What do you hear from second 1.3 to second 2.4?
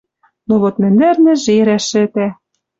жерӓ шӹтӓ.